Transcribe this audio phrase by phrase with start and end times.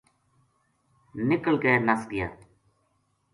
[1.29, 2.27] نکل کے نَس گیا